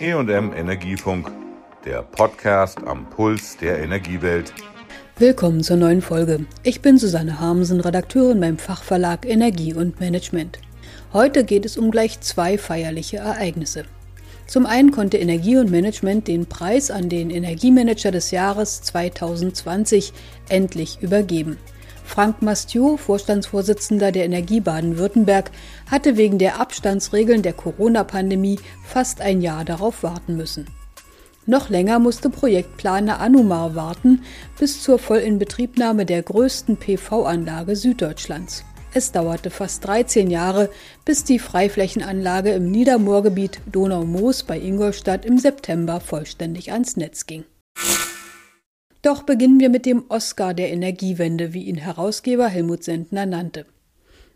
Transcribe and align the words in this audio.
EM 0.00 0.52
Energiefunk, 0.52 1.28
der 1.84 2.02
Podcast 2.02 2.78
am 2.86 3.10
Puls 3.10 3.56
der 3.56 3.80
Energiewelt. 3.80 4.52
Willkommen 5.16 5.64
zur 5.64 5.76
neuen 5.76 6.02
Folge. 6.02 6.46
Ich 6.62 6.82
bin 6.82 6.98
Susanne 6.98 7.40
Harmsen, 7.40 7.80
Redakteurin 7.80 8.38
beim 8.38 8.58
Fachverlag 8.58 9.26
Energie 9.26 9.74
und 9.74 9.98
Management. 9.98 10.60
Heute 11.12 11.42
geht 11.42 11.66
es 11.66 11.76
um 11.76 11.90
gleich 11.90 12.20
zwei 12.20 12.58
feierliche 12.58 13.16
Ereignisse. 13.16 13.86
Zum 14.46 14.66
einen 14.66 14.92
konnte 14.92 15.18
Energie 15.18 15.56
und 15.56 15.72
Management 15.72 16.28
den 16.28 16.46
Preis 16.46 16.92
an 16.92 17.08
den 17.08 17.30
Energiemanager 17.30 18.12
des 18.12 18.30
Jahres 18.30 18.82
2020 18.82 20.12
endlich 20.48 20.98
übergeben. 21.02 21.56
Frank 22.08 22.40
Mastiot, 22.40 22.98
Vorstandsvorsitzender 22.98 24.10
der 24.12 24.24
Energie 24.24 24.60
Baden-Württemberg, 24.60 25.50
hatte 25.90 26.16
wegen 26.16 26.38
der 26.38 26.58
Abstandsregeln 26.58 27.42
der 27.42 27.52
Corona-Pandemie 27.52 28.58
fast 28.82 29.20
ein 29.20 29.42
Jahr 29.42 29.64
darauf 29.64 30.02
warten 30.02 30.36
müssen. 30.36 30.66
Noch 31.44 31.68
länger 31.68 31.98
musste 31.98 32.30
Projektplaner 32.30 33.20
Anumar 33.20 33.74
warten 33.74 34.22
bis 34.58 34.82
zur 34.82 34.98
Vollinbetriebnahme 34.98 36.06
der 36.06 36.22
größten 36.22 36.78
PV-Anlage 36.78 37.76
Süddeutschlands. 37.76 38.64
Es 38.94 39.12
dauerte 39.12 39.50
fast 39.50 39.86
13 39.86 40.30
Jahre, 40.30 40.70
bis 41.04 41.24
die 41.24 41.38
Freiflächenanlage 41.38 42.50
im 42.50 42.70
Niedermoorgebiet 42.70 43.60
Donau-Moos 43.70 44.44
bei 44.44 44.58
Ingolstadt 44.58 45.26
im 45.26 45.38
September 45.38 46.00
vollständig 46.00 46.72
ans 46.72 46.96
Netz 46.96 47.26
ging. 47.26 47.44
Doch 49.02 49.22
beginnen 49.22 49.60
wir 49.60 49.68
mit 49.68 49.86
dem 49.86 50.04
Oscar 50.08 50.54
der 50.54 50.70
Energiewende, 50.70 51.54
wie 51.54 51.64
ihn 51.64 51.76
Herausgeber 51.76 52.48
Helmut 52.48 52.82
Sendner 52.82 53.26
nannte. 53.26 53.66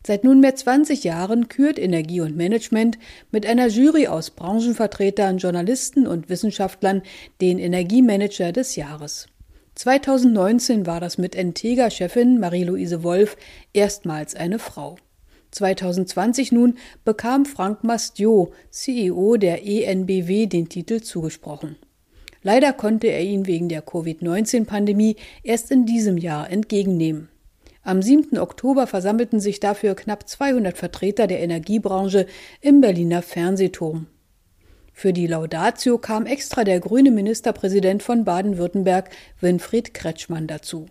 Seit 0.06 0.24
nunmehr 0.24 0.54
20 0.54 1.04
Jahren 1.04 1.48
kürt 1.48 1.78
Energie 1.78 2.20
und 2.20 2.36
Management 2.36 2.98
mit 3.30 3.46
einer 3.46 3.68
Jury 3.68 4.08
aus 4.08 4.30
Branchenvertretern, 4.30 5.38
Journalisten 5.38 6.06
und 6.06 6.28
Wissenschaftlern 6.28 7.02
den 7.40 7.58
Energiemanager 7.58 8.52
des 8.52 8.74
Jahres. 8.74 9.28
2019 9.76 10.86
war 10.86 11.00
das 11.00 11.18
mit 11.18 11.34
Entega-Chefin 11.34 12.38
Marie-Louise 12.38 13.02
Wolf 13.02 13.36
erstmals 13.72 14.34
eine 14.34 14.58
Frau. 14.58 14.96
2020 15.52 16.52
nun 16.52 16.78
bekam 17.04 17.46
Frank 17.46 17.84
Mastiot, 17.84 18.52
CEO 18.70 19.36
der 19.36 19.66
ENBW, 19.66 20.46
den 20.46 20.68
Titel 20.68 21.00
zugesprochen. 21.00 21.76
Leider 22.42 22.72
konnte 22.72 23.06
er 23.06 23.22
ihn 23.22 23.46
wegen 23.46 23.68
der 23.68 23.82
Covid-19-Pandemie 23.82 25.16
erst 25.44 25.70
in 25.70 25.86
diesem 25.86 26.18
Jahr 26.18 26.50
entgegennehmen. 26.50 27.28
Am 27.84 28.02
7. 28.02 28.38
Oktober 28.38 28.86
versammelten 28.86 29.40
sich 29.40 29.60
dafür 29.60 29.94
knapp 29.94 30.28
200 30.28 30.76
Vertreter 30.76 31.26
der 31.26 31.40
Energiebranche 31.40 32.26
im 32.60 32.80
Berliner 32.80 33.22
Fernsehturm. 33.22 34.06
Für 34.92 35.12
die 35.12 35.26
Laudatio 35.26 35.98
kam 35.98 36.26
extra 36.26 36.64
der 36.64 36.80
grüne 36.80 37.10
Ministerpräsident 37.10 38.02
von 38.02 38.24
Baden-Württemberg, 38.24 39.10
Winfried 39.40 39.94
Kretschmann, 39.94 40.46
dazu. 40.46 40.86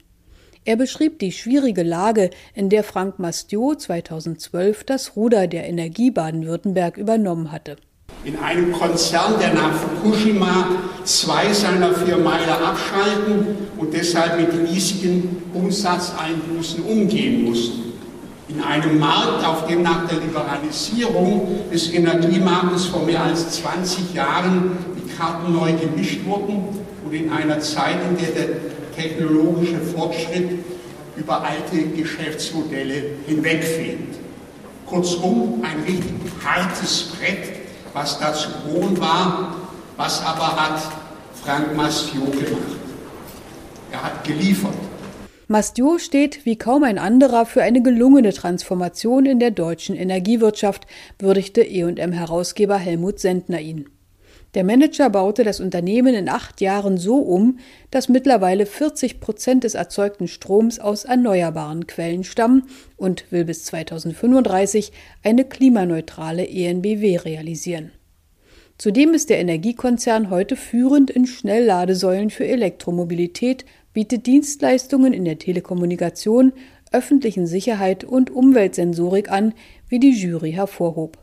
Er 0.66 0.76
beschrieb 0.76 1.20
die 1.20 1.32
schwierige 1.32 1.84
Lage, 1.84 2.30
in 2.54 2.70
der 2.70 2.84
Frank 2.84 3.20
Mastiot 3.20 3.82
2012 3.82 4.84
das 4.84 5.16
Ruder 5.16 5.48
der 5.48 5.68
Energie 5.68 6.12
Baden-Württemberg 6.12 6.98
übernommen 6.98 7.52
hatte 7.52 7.78
in 8.24 8.38
einem 8.38 8.72
Konzern, 8.72 9.34
der 9.40 9.54
nach 9.54 9.72
Fukushima 9.74 10.68
zwei 11.04 11.52
seiner 11.54 11.94
vier 11.94 12.18
Meiler 12.18 12.60
abschalten 12.64 13.48
und 13.78 13.94
deshalb 13.94 14.40
mit 14.40 14.70
riesigen 14.70 15.44
Umsatzeinbußen 15.54 16.84
umgehen 16.84 17.46
mussten. 17.46 17.94
In 18.48 18.62
einem 18.62 19.00
Markt, 19.00 19.46
auf 19.46 19.66
dem 19.66 19.82
nach 19.82 20.08
der 20.08 20.20
Liberalisierung 20.20 21.62
des 21.72 21.92
Energiemarktes 21.94 22.86
vor 22.86 23.06
mehr 23.06 23.24
als 23.24 23.50
20 23.62 24.14
Jahren 24.14 24.72
die 24.98 25.10
Karten 25.14 25.54
neu 25.54 25.72
gemischt 25.74 26.26
wurden 26.26 26.64
und 27.06 27.14
in 27.14 27.32
einer 27.32 27.60
Zeit, 27.60 27.98
in 28.10 28.18
der 28.18 28.32
der 28.32 28.48
technologische 28.96 29.80
Fortschritt 29.96 30.50
über 31.16 31.42
alte 31.42 31.88
Geschäftsmodelle 31.96 33.04
hinwegfehlt. 33.26 34.00
Kurzum, 34.86 35.64
ein 35.64 35.84
richtig 35.86 36.12
hartes 36.44 37.14
Brett, 37.18 37.61
was 37.94 38.20
da 38.20 38.34
zu 38.34 38.50
bohren 38.66 39.00
war, 39.00 39.56
was 39.98 40.26
aber 40.26 40.56
hat 40.56 40.82
Frank 41.44 41.76
Mastiot 41.76 42.32
gemacht. 42.32 42.78
Er 43.92 44.04
hat 44.04 44.24
geliefert. 44.24 44.74
Mastiot 45.48 46.00
steht 46.00 46.46
wie 46.46 46.58
kaum 46.58 46.84
ein 46.84 46.98
anderer 46.98 47.46
für 47.46 47.62
eine 47.62 47.82
gelungene 47.82 48.32
Transformation 48.32 49.26
in 49.26 49.40
der 49.40 49.52
deutschen 49.52 49.98
Energiewirtschaft, 49.98 50.88
würdigte 51.20 51.62
E&M-Herausgeber 51.62 52.78
Helmut 52.78 53.20
Sendner 53.20 53.60
ihn. 53.60 53.91
Der 54.54 54.66
Manager 54.66 55.10
baute 55.10 55.46
das 55.46 55.62
Unternehmen 55.62 56.14
in 56.14 56.28
acht 56.28 56.60
Jahren 56.60 56.98
so 56.98 57.18
um, 57.20 57.60
dass 57.90 58.10
mittlerweile 58.10 58.66
40 58.66 59.22
Prozent 59.22 59.64
des 59.64 59.76
erzeugten 59.76 60.28
Stroms 60.28 60.80
aus 60.80 61.06
erneuerbaren 61.06 61.88
Quellen 61.88 62.26
stammen 62.26 62.64
und 62.98 63.32
will 63.32 63.46
bis 63.46 63.64
2035 63.64 64.92
eine 65.24 65.46
klimaneutrale 65.46 66.46
ENBW 66.46 67.18
realisieren. 67.18 67.92
Zudem 68.78 69.14
ist 69.14 69.30
der 69.30 69.40
Energiekonzern 69.40 70.30
heute 70.30 70.58
führend 70.58 71.12
in 71.12 71.28
Schnellladesäulen 71.28 72.30
für 72.30 72.46
Elektromobilität, 72.46 73.64
bietet 73.94 74.26
Dienstleistungen 74.26 75.14
in 75.14 75.24
der 75.24 75.38
Telekommunikation, 75.38 76.52
öffentlichen 76.92 77.48
Sicherheit 77.48 78.04
und 78.04 78.32
Umweltsensorik 78.32 79.32
an, 79.32 79.54
wie 79.88 80.00
die 80.00 80.12
Jury 80.12 80.52
hervorhob. 80.52 81.21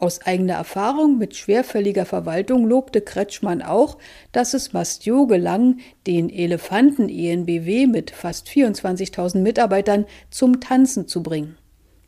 Aus 0.00 0.22
eigener 0.22 0.54
Erfahrung 0.54 1.18
mit 1.18 1.34
schwerfälliger 1.34 2.04
Verwaltung 2.04 2.68
lobte 2.68 3.00
Kretschmann 3.00 3.62
auch, 3.62 3.98
dass 4.30 4.54
es 4.54 4.72
Mastiot 4.72 5.28
gelang, 5.28 5.78
den 6.06 6.30
Elefanten 6.30 7.08
ENBW 7.08 7.88
mit 7.88 8.12
fast 8.12 8.46
24.000 8.46 9.38
Mitarbeitern 9.38 10.06
zum 10.30 10.60
Tanzen 10.60 11.08
zu 11.08 11.24
bringen. 11.24 11.58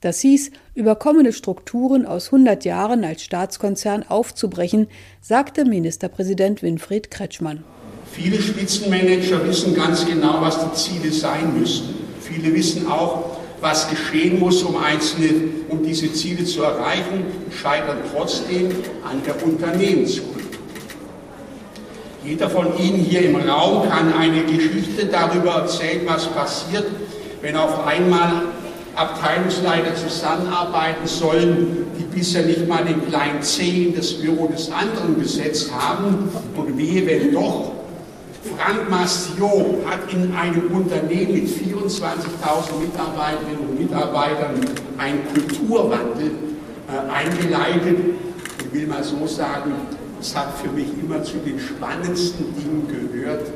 Das 0.01 0.21
hieß, 0.21 0.53
überkommene 0.75 1.33
Strukturen 1.33 2.07
aus 2.07 2.27
100 2.27 2.65
Jahren 2.65 3.05
als 3.05 3.23
Staatskonzern 3.25 4.05
aufzubrechen, 4.09 4.87
sagte 5.21 5.65
Ministerpräsident 5.65 6.63
Winfried 6.63 7.11
Kretschmann. 7.11 7.65
Viele 8.13 8.41
Spitzenmanager 8.41 9.45
wissen 9.47 9.75
ganz 9.75 10.07
genau, 10.07 10.41
was 10.41 10.61
die 10.61 10.77
Ziele 10.77 11.13
sein 11.13 11.59
müssten. 11.59 11.95
Viele 12.21 12.55
wissen 12.55 12.87
auch, 12.87 13.40
was 13.61 13.89
geschehen 13.89 14.39
muss, 14.39 14.63
um 14.63 14.77
einzelne, 14.77 15.29
um 15.69 15.83
diese 15.85 16.13
Ziele 16.13 16.45
zu 16.45 16.63
erreichen, 16.63 17.25
scheitern 17.51 17.99
trotzdem 18.15 18.71
an 19.03 19.23
der 19.27 19.43
Unternehmenskultur. 19.45 20.41
Jeder 22.25 22.51
von 22.51 22.79
Ihnen 22.79 22.99
hier 22.99 23.23
im 23.23 23.37
Raum 23.37 23.89
kann 23.89 24.13
eine 24.13 24.45
Geschichte 24.45 25.07
darüber 25.07 25.53
erzählen, 25.53 26.03
was 26.07 26.27
passiert, 26.27 26.87
wenn 27.41 27.57
auf 27.57 27.87
einmal 27.87 28.43
Abteilungsleiter 28.95 29.95
zusammenarbeiten 29.95 31.07
sollen, 31.07 31.87
die 31.99 32.05
bisher 32.05 32.43
nicht 32.45 32.69
mal 32.69 32.85
den 32.85 33.07
kleinen 33.09 33.41
in 33.59 33.95
das 33.95 34.13
Büro 34.15 34.49
des 34.49 34.71
anderen 34.71 35.19
besetzt 35.19 35.71
haben 35.73 36.31
und 36.57 36.77
wehe, 36.77 37.07
wenn 37.07 37.33
doch 37.33 37.73
Frank 38.43 38.89
Mastiot 38.89 39.85
hat 39.85 40.13
in 40.13 40.33
einem 40.35 40.75
Unternehmen 40.75 41.35
mit 41.35 41.49
24.000 41.49 42.81
Mitarbeiterinnen 42.81 43.59
und 43.69 43.79
Mitarbeitern 43.79 44.61
einen 44.97 45.21
Kulturwandel 45.35 46.31
äh, 46.89 47.13
eingeleitet. 47.13 47.99
Ich 48.65 48.73
will 48.73 48.87
mal 48.87 49.05
so 49.05 49.27
sagen, 49.27 49.73
es 50.21 50.35
hat 50.35 50.57
für 50.59 50.71
mich 50.71 50.89
immer 51.03 51.23
zu 51.23 51.37
den 51.39 51.61
spannendsten 51.61 52.47
Dingen 52.55 52.89
gehört 52.89 53.47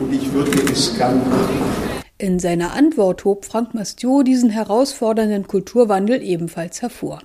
und 0.00 0.12
ich 0.12 0.32
würde 0.32 0.50
es 0.72 0.96
gern 0.96 1.18
machen. 1.18 2.02
In 2.18 2.40
seiner 2.40 2.72
Antwort 2.72 3.24
hob 3.24 3.44
Frank 3.44 3.74
Mastiot 3.74 4.26
diesen 4.26 4.50
herausfordernden 4.50 5.46
Kulturwandel 5.46 6.22
ebenfalls 6.22 6.82
hervor. 6.82 7.20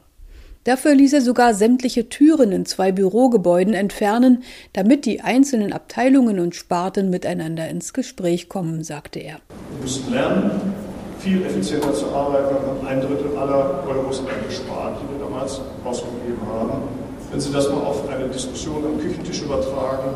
Dafür 0.63 0.93
ließ 0.93 1.13
er 1.13 1.21
sogar 1.21 1.55
sämtliche 1.55 2.07
Türen 2.07 2.51
in 2.51 2.67
zwei 2.67 2.91
Bürogebäuden 2.91 3.73
entfernen, 3.73 4.43
damit 4.73 5.05
die 5.05 5.21
einzelnen 5.21 5.73
Abteilungen 5.73 6.39
und 6.39 6.53
Sparten 6.53 7.09
miteinander 7.09 7.67
ins 7.67 7.93
Gespräch 7.93 8.47
kommen, 8.47 8.83
sagte 8.83 9.19
er. 9.19 9.39
Wir 9.71 9.81
müssen 9.81 10.11
lernen, 10.11 10.51
viel 11.17 11.43
effizienter 11.43 11.91
zu 11.95 12.13
arbeiten 12.13 12.55
und 12.55 12.67
haben 12.67 12.87
ein 12.87 13.01
Drittel 13.01 13.35
aller 13.35 13.83
Euros 13.87 14.21
eingespart, 14.21 14.99
die 15.01 15.17
wir 15.17 15.25
damals 15.25 15.61
ausgegeben 15.83 16.45
haben. 16.45 16.83
Wenn 17.31 17.39
Sie 17.39 17.51
das 17.51 17.67
mal 17.69 17.81
auf 17.81 18.07
eine 18.07 18.27
Diskussion 18.27 18.85
am 18.85 18.99
Küchentisch 18.99 19.41
übertragen, 19.41 20.13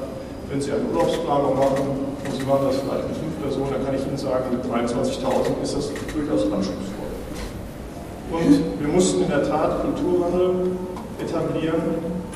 wenn 0.51 0.61
Sie 0.61 0.71
eine 0.71 0.83
Urlaubsplanung 0.93 1.57
machen 1.57 1.87
und 2.23 2.39
Sie 2.39 2.45
machen 2.45 2.67
das 2.67 2.77
vielleicht 2.77 3.07
mit 3.07 3.17
fünf 3.17 3.41
Personen, 3.41 3.71
dann 3.71 3.85
kann 3.85 3.95
ich 3.95 4.05
Ihnen 4.05 4.17
sagen, 4.17 4.45
mit 4.51 4.63
23.000 4.63 5.63
ist 5.63 5.75
das 5.75 5.89
durchaus 6.13 6.43
anspruchsvoll. 6.51 7.04
Und 8.35 8.81
wir 8.81 8.87
mussten 8.89 9.23
in 9.23 9.29
der 9.29 9.43
Tat 9.43 9.81
Kulturwandel 9.81 10.75
etablieren. 11.23 11.79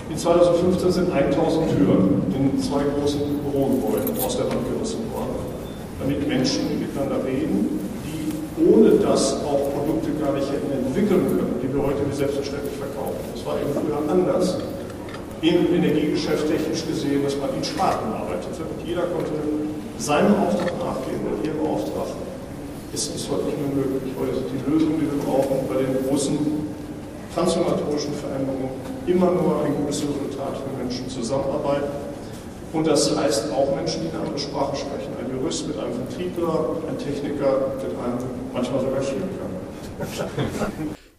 In 0.10 0.18
2015 0.18 0.92
sind 0.92 1.12
1000 1.12 1.76
Türen 1.76 2.24
in 2.34 2.58
zwei 2.60 2.84
großen 2.96 3.20
Bürogebäuden 3.44 4.16
aus 4.24 4.38
der 4.38 4.48
Wand 4.48 4.64
gerissen 4.74 5.04
worden, 5.12 5.36
damit 6.00 6.28
Menschen 6.28 6.80
miteinander 6.80 7.20
reden, 7.26 7.84
die 8.08 8.64
ohne 8.64 8.92
das 8.92 9.44
auch 9.44 9.76
Produkte 9.76 10.12
gar 10.24 10.34
nicht 10.34 10.48
hätten 10.50 10.72
entwickeln 10.72 11.28
können, 11.28 11.60
die 11.62 11.74
wir 11.74 11.84
heute 11.84 12.00
wie 12.10 12.16
selbstverständlich 12.16 12.76
verkaufen. 12.80 13.20
Das 13.36 13.46
war 13.46 13.56
eben 13.60 13.76
früher 13.76 14.00
anders. 14.10 14.58
im 15.42 15.74
Energiegeschäft 15.74 16.48
technisch 16.48 16.86
gesehen, 16.86 17.24
dass 17.24 17.38
man 17.38 17.50
in 17.56 17.64
Sparten 17.64 18.12
arbeitete. 18.12 18.64
Und 18.64 18.86
jeder 18.86 19.04
konnte 19.04 19.32
seinem 19.98 20.36
Auftrag 20.36 20.74
nachgehen 20.80 21.22
oder 21.28 21.40
ihrem 21.48 21.66
Auftrag. 21.66 22.08
Es 22.94 23.08
ist 23.08 23.30
heute 23.30 23.46
nicht 23.46 23.60
mehr 23.60 23.86
möglich. 23.86 24.14
Heute 24.20 24.34
sind 24.34 24.50
die 24.50 24.72
Lösungen, 24.72 25.00
die 25.00 25.06
wir 25.06 25.24
brauchen, 25.24 25.68
bei 25.70 25.82
den 25.82 26.08
großen 26.08 26.38
transformatorischen 27.34 28.14
Veränderungen 28.14 28.70
immer 29.06 29.32
nur 29.32 29.64
ein 29.64 29.76
gutes 29.76 30.02
Resultat 30.02 30.58
für 30.58 30.84
Menschen 30.84 31.08
zusammenarbeiten. 31.08 31.92
Und 32.74 32.88
das 32.88 33.16
heißt 33.16 33.52
auch 33.52 33.76
Menschen, 33.76 34.02
die 34.04 34.10
eine 34.10 34.20
andere 34.26 34.40
Sprache 34.40 34.76
sprechen. 34.76 35.14
Ein 35.20 35.38
Jurist 35.38 35.68
mit 35.68 35.78
einem 35.78 35.94
Vertriebler, 35.94 36.78
ein 36.88 36.98
Techniker 36.98 37.74
mit 37.78 37.86
einem, 37.86 38.18
manchmal 38.54 38.82
sogar 38.82 39.02
Chemiker. 39.02 39.50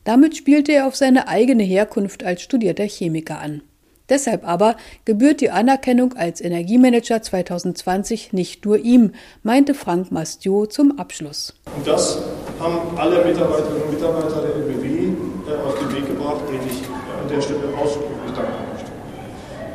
Damit 0.04 0.36
spielte 0.36 0.72
er 0.72 0.86
auf 0.86 0.96
seine 0.96 1.28
eigene 1.28 1.62
Herkunft 1.62 2.24
als 2.24 2.42
studierter 2.42 2.84
Chemiker 2.84 3.38
an. 3.38 3.62
Deshalb 4.10 4.46
aber 4.46 4.76
gebührt 5.04 5.40
die 5.40 5.50
Anerkennung 5.50 6.14
als 6.14 6.40
Energiemanager 6.40 7.22
2020 7.22 8.32
nicht 8.32 8.66
nur 8.66 8.76
ihm, 8.78 9.12
meinte 9.44 9.72
Frank 9.72 10.10
Mastiot 10.10 10.72
zum 10.72 10.98
Abschluss. 10.98 11.54
Und 11.76 11.86
das 11.86 12.18
haben 12.58 12.98
alle 12.98 13.24
Mitarbeiterinnen 13.24 13.82
und 13.84 13.92
Mitarbeiter 13.94 14.42
der 14.42 14.56
LBW 14.56 14.88
äh, 14.88 15.66
auf 15.66 15.78
den 15.78 15.96
Weg 15.96 16.06
gebracht, 16.06 16.40
denen 16.48 16.66
ich 16.66 16.82
äh, 16.82 17.22
an 17.22 17.28
der 17.32 17.40
Stelle 17.40 17.60
ausdrücklich 17.80 18.34
danken 18.34 18.52
möchte. 18.72 18.90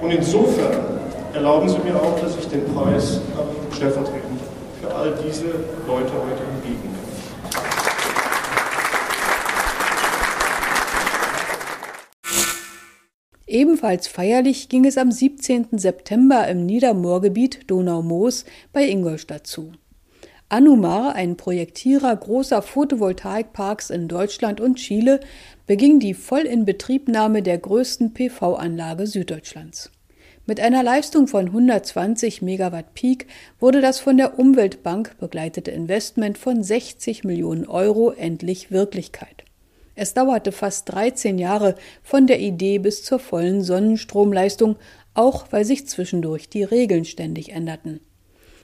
Und 0.02 0.12
insofern 0.12 0.96
erlauben 1.34 1.70
Sie 1.70 1.80
mir 1.80 1.96
auch, 1.96 2.20
dass 2.20 2.38
ich 2.38 2.48
den 2.48 2.66
Preis 2.74 3.18
äh, 3.18 3.76
stellvertretend 3.76 4.42
für 4.82 4.94
all 4.94 5.14
diese 5.26 5.46
Leute 5.88 6.12
heute 6.12 6.44
entgegennehme. 6.56 6.95
Ebenfalls 13.56 14.10
feierlich 14.10 14.68
ging 14.68 14.84
es 14.84 14.98
am 14.98 15.14
17. 15.14 15.78
September 15.78 16.46
im 16.50 16.66
Niedermoorgebiet 16.66 17.72
Donau-Moos 17.72 18.44
bei 18.74 18.86
Ingolstadt 18.86 19.48
zu. 19.48 19.72
Anumar, 20.50 21.16
ein 21.16 21.38
Projektierer 21.38 22.14
großer 22.14 22.62
Photovoltaikparks 22.62 23.92
in 23.92 24.10
Deutschland 24.10 24.60
und 24.60 24.76
Chile, 24.76 25.22
beging 25.68 26.02
die 26.02 26.14
Vollinbetriebnahme 26.14 27.42
der 27.44 27.58
größten 27.58 28.14
PV-Anlage 28.14 29.08
Süddeutschlands. 29.08 29.90
Mit 30.46 30.60
einer 30.60 30.84
Leistung 30.84 31.30
von 31.30 31.46
120 31.46 32.42
Megawatt 32.42 32.94
Peak 32.94 33.26
wurde 33.62 33.80
das 33.80 34.02
von 34.02 34.18
der 34.18 34.38
Umweltbank 34.38 35.18
begleitete 35.18 35.72
Investment 35.72 36.38
von 36.38 36.62
60 36.62 37.24
Millionen 37.24 37.66
Euro 37.68 38.12
endlich 38.12 38.70
Wirklichkeit. 38.70 39.45
Es 39.98 40.14
dauerte 40.14 40.52
fast 40.52 40.92
13 40.92 41.38
Jahre 41.38 41.76
von 42.04 42.28
der 42.28 42.42
Idee 42.42 42.80
bis 42.80 43.04
zur 43.04 43.18
vollen 43.18 43.64
Sonnenstromleistung, 43.64 44.76
auch 45.14 45.46
weil 45.52 45.64
sich 45.64 45.88
zwischendurch 45.88 46.50
die 46.50 46.64
Regeln 46.64 47.06
ständig 47.06 47.54
änderten. 47.54 48.02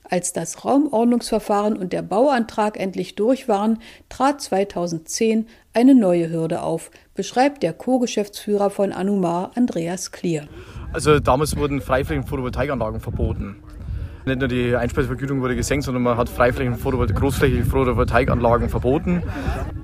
Als 0.04 0.34
das 0.34 0.66
Raumordnungsverfahren 0.66 1.78
und 1.78 1.94
der 1.94 2.02
Bauantrag 2.02 2.78
endlich 2.78 3.16
durch 3.16 3.48
waren, 3.48 3.80
trat 4.10 4.42
2010 4.42 5.48
eine 5.74 5.96
neue 5.96 6.30
Hürde 6.30 6.64
auf, 6.64 6.92
beschreibt 7.16 7.64
der 7.64 7.72
Co-Geschäftsführer 7.72 8.70
von 8.70 8.92
Anumar, 8.92 9.52
Andreas 9.56 10.12
Klier. 10.12 10.50
Also 10.92 11.22
damals 11.22 11.56
wurden 11.56 11.80
Freiflächen 11.80 12.26
Photovoltaikanlagen 12.26 13.00
verboten. 13.00 13.64
Nicht 14.26 14.40
nur 14.40 14.48
die 14.48 14.76
Einspeisevergütung 14.76 15.42
wurde 15.42 15.56
gesenkt, 15.56 15.86
sondern 15.86 16.04
man 16.04 16.18
hat 16.18 16.30
Freiflächen, 16.30 16.78
großflächige 16.78 17.66
Photovoltaikanlagen 17.66 18.70
verboten. 18.70 19.24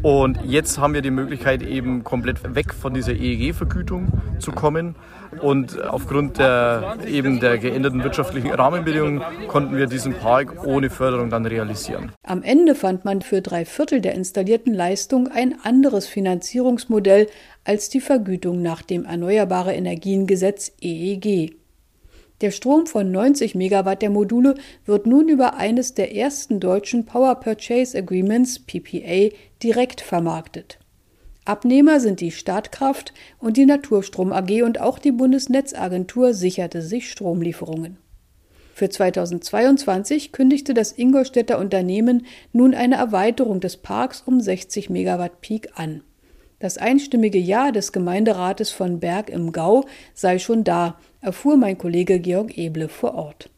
Und 0.03 0.39
jetzt 0.45 0.77
haben 0.77 0.93
wir 0.93 1.01
die 1.01 1.11
Möglichkeit, 1.11 1.63
eben 1.63 2.03
komplett 2.03 2.55
weg 2.55 2.73
von 2.73 2.93
dieser 2.93 3.13
EEG-Vergütung 3.13 4.07
zu 4.39 4.51
kommen. 4.51 4.95
Und 5.41 5.81
aufgrund 5.83 6.37
der, 6.37 6.97
eben 7.07 7.39
der 7.39 7.57
geänderten 7.57 8.03
wirtschaftlichen 8.03 8.51
Rahmenbedingungen 8.51 9.21
konnten 9.47 9.75
wir 9.75 9.87
diesen 9.87 10.13
Park 10.13 10.65
ohne 10.65 10.89
Förderung 10.89 11.29
dann 11.29 11.45
realisieren. 11.45 12.11
Am 12.23 12.43
Ende 12.43 12.75
fand 12.75 13.05
man 13.05 13.21
für 13.21 13.41
drei 13.41 13.65
Viertel 13.65 14.01
der 14.01 14.13
installierten 14.13 14.73
Leistung 14.73 15.27
ein 15.27 15.55
anderes 15.63 16.07
Finanzierungsmodell 16.07 17.27
als 17.65 17.89
die 17.89 18.01
Vergütung 18.01 18.61
nach 18.61 18.81
dem 18.81 19.05
Erneuerbare 19.05 19.73
Energiengesetz 19.73 20.71
EEG. 20.81 21.55
Der 22.41 22.51
Strom 22.51 22.85
von 22.85 23.11
90 23.11 23.55
Megawatt 23.55 24.03
der 24.03 24.11
Module 24.11 24.55
wird 24.85 25.07
nun 25.07 25.27
über 25.27 25.55
eines 25.55 25.95
der 25.95 26.15
ersten 26.15 26.59
deutschen 26.59 27.05
Power 27.05 27.35
Purchase 27.35 27.97
Agreements 27.97 28.59
PPA 28.59 29.35
direkt 29.63 30.01
vermarktet. 30.01 30.77
Abnehmer 31.45 31.99
sind 31.99 32.19
die 32.19 32.31
Startkraft 32.31 33.13
und 33.39 33.57
die 33.57 33.65
Naturstrom 33.65 34.31
AG 34.33 34.61
und 34.63 34.79
auch 34.79 34.99
die 34.99 35.13
Bundesnetzagentur 35.13 36.33
sicherte 36.33 36.83
sich 36.83 37.09
Stromlieferungen. 37.09 37.97
Für 38.75 38.89
2022 38.89 40.31
kündigte 40.31 40.75
das 40.75 40.91
Ingolstädter 40.91 41.57
Unternehmen 41.57 42.27
nun 42.53 42.75
eine 42.75 42.95
Erweiterung 42.95 43.61
des 43.61 43.77
Parks 43.77 44.21
um 44.21 44.39
60 44.39 44.91
Megawatt 44.91 45.41
Peak 45.41 45.69
an. 45.73 46.03
Das 46.59 46.79
einstimmige 46.79 47.37
Ja 47.37 47.71
des 47.71 47.91
Gemeinderates 47.91 48.71
von 48.71 48.99
Berg 48.99 49.29
im 49.29 49.51
Gau 49.51 49.85
sei 50.15 50.39
schon 50.39 50.63
da, 50.63 50.97
erfuhr 51.21 51.55
mein 51.55 51.77
Kollege 51.77 52.19
Georg 52.19 52.57
Eble 52.57 52.89
vor 52.89 53.13
Ort. 53.13 53.51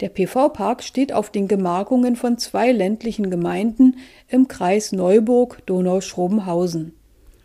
Der 0.00 0.10
PV-Park 0.10 0.82
steht 0.82 1.14
auf 1.14 1.30
den 1.30 1.48
Gemarkungen 1.48 2.16
von 2.16 2.36
zwei 2.36 2.72
ländlichen 2.72 3.30
Gemeinden 3.30 3.96
im 4.28 4.48
Kreis 4.48 4.92
Neuburg-Donau-Schrobenhausen. 4.92 6.92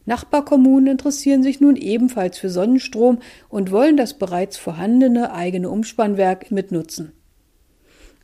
Nachbarkommunen 0.05 0.87
interessieren 0.87 1.43
sich 1.43 1.61
nun 1.61 1.75
ebenfalls 1.75 2.37
für 2.37 2.49
Sonnenstrom 2.49 3.19
und 3.47 3.71
wollen 3.71 3.95
das 3.95 4.15
bereits 4.15 4.57
vorhandene 4.57 5.33
eigene 5.33 5.69
Umspannwerk 5.69 6.51
mitnutzen. 6.51 7.13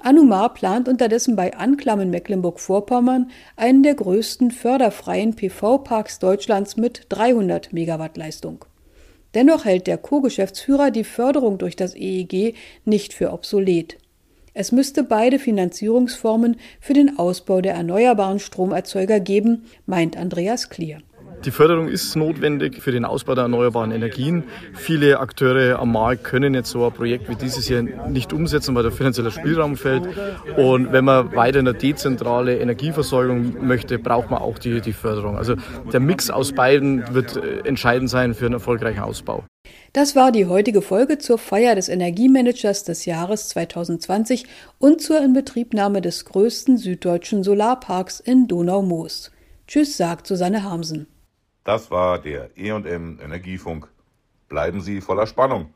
Anumar 0.04 0.54
plant 0.54 0.90
unterdessen 0.90 1.38
bei 1.38 1.56
Anklam 1.56 2.02
in 2.02 2.10
Mecklenburg-Vorpommern 2.10 3.32
einen 3.56 3.84
der 3.84 3.96
größten 3.96 4.52
förderfreien 4.52 5.34
PV-Parks 5.34 6.20
Deutschlands 6.20 6.76
mit 6.76 7.06
300 7.08 7.72
Megawatt 7.72 8.18
Leistung. 8.18 8.66
Dennoch 9.34 9.64
hält 9.64 9.88
der 9.88 9.98
Co-Geschäftsführer 9.98 10.92
die 10.92 11.06
Förderung 11.06 11.58
durch 11.58 11.78
das 11.78 11.96
EEG 11.96 12.54
nicht 12.84 13.14
für 13.14 13.32
obsolet. 13.32 13.98
Es 14.54 14.74
müsste 14.74 15.04
beide 15.04 15.40
Finanzierungsformen 15.40 16.58
für 16.82 16.94
den 16.94 17.18
Ausbau 17.18 17.62
der 17.62 17.76
erneuerbaren 17.76 18.40
Stromerzeuger 18.40 19.22
geben, 19.22 19.64
meint 19.86 20.18
Andreas 20.18 20.70
Klier. 20.70 21.00
Die 21.46 21.52
Förderung 21.52 21.90
ist 21.90 22.16
notwendig 22.16 22.82
für 22.82 22.94
den 22.94 23.04
Ausbau 23.04 23.36
der 23.36 23.44
erneuerbaren 23.44 23.92
Energien. 23.92 24.44
Viele 24.74 25.20
Akteure 25.20 25.78
am 25.78 25.92
Markt 25.92 26.24
können 26.24 26.54
jetzt 26.54 26.70
so 26.70 26.86
ein 26.86 26.94
Projekt 26.94 27.28
wie 27.30 27.36
dieses 27.36 27.68
hier 27.68 27.82
nicht 27.82 28.32
umsetzen, 28.32 28.74
weil 28.76 28.84
der 28.84 28.94
finanzielle 28.94 29.30
Spielraum 29.30 29.76
fällt. 29.76 30.04
Und 30.56 30.94
wenn 30.94 31.04
man 31.04 31.36
weiter 31.36 31.60
eine 31.60 31.74
dezentrale 31.74 32.60
Energieversorgung 32.60 33.68
möchte, 33.68 34.00
braucht 34.00 34.32
man 34.32 34.42
auch 34.42 34.58
die, 34.58 34.80
die 34.80 34.94
Förderung. 34.94 35.38
Also 35.38 35.56
der 35.92 36.00
Mix 36.00 36.30
aus 36.30 36.54
beiden 36.54 37.14
wird 37.14 37.36
äh, 37.36 37.68
entscheidend 37.68 38.10
sein 38.10 38.34
für 38.34 38.46
einen 38.46 38.54
erfolgreichen 38.54 39.02
Ausbau. 39.02 39.44
Das 39.92 40.16
war 40.16 40.32
die 40.32 40.46
heutige 40.46 40.82
Folge 40.82 41.18
zur 41.18 41.38
Feier 41.38 41.76
des 41.76 41.90
Energiemanagers 41.90 42.86
des 42.86 43.06
Jahres 43.06 43.50
2020 43.50 44.46
und 44.80 45.02
zur 45.02 45.22
Inbetriebnahme 45.22 46.00
des 46.00 46.24
größten 46.24 46.78
süddeutschen 46.78 47.44
Solarparks 47.44 48.22
in 48.22 48.48
Donau-Moos. 48.48 49.32
Tschüss, 49.68 49.98
sagt 49.98 50.26
Susanne 50.28 50.64
Harmsen. 50.64 51.08
Das 51.64 51.92
war 51.92 52.20
der 52.20 52.58
EM 52.58 53.20
Energiefunk. 53.20 53.88
Bleiben 54.50 54.82
Sie 54.82 55.00
voller 55.00 55.28
Spannung. 55.28 55.74